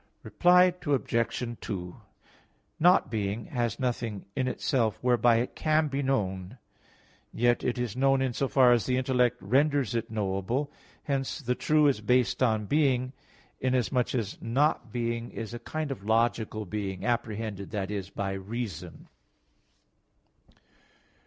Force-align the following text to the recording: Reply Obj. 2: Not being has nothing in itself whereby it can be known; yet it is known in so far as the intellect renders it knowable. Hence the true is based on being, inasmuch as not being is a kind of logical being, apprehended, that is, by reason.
Reply 0.23 0.73
Obj. 0.83 1.57
2: 1.61 2.01
Not 2.79 3.11
being 3.11 3.45
has 3.45 3.79
nothing 3.79 4.25
in 4.35 4.47
itself 4.47 4.97
whereby 5.03 5.35
it 5.35 5.55
can 5.55 5.89
be 5.89 6.01
known; 6.01 6.57
yet 7.31 7.63
it 7.63 7.77
is 7.77 7.95
known 7.95 8.19
in 8.19 8.33
so 8.33 8.47
far 8.47 8.71
as 8.71 8.87
the 8.87 8.97
intellect 8.97 9.37
renders 9.39 9.93
it 9.93 10.09
knowable. 10.09 10.71
Hence 11.03 11.37
the 11.39 11.53
true 11.53 11.85
is 11.85 12.01
based 12.01 12.41
on 12.41 12.65
being, 12.65 13.13
inasmuch 13.59 14.15
as 14.15 14.41
not 14.41 14.91
being 14.91 15.29
is 15.29 15.53
a 15.53 15.59
kind 15.59 15.91
of 15.91 16.03
logical 16.03 16.65
being, 16.65 17.05
apprehended, 17.05 17.69
that 17.69 17.91
is, 17.91 18.09
by 18.09 18.31
reason. 18.31 19.07